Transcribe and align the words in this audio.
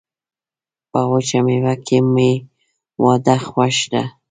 په 0.91 0.99
وچه 1.11 1.39
میوه 1.45 1.73
کي 1.85 1.97
مي 2.13 2.31
واده 3.03 3.35
خوښ 3.47 3.77
ده. 3.91 4.03